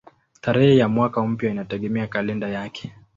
Tarehe 0.41 0.77
ya 0.77 0.87
mwaka 0.89 1.25
mpya 1.27 1.51
inategemea 1.51 2.07
kalenda 2.07 2.49
yake. 2.49 2.93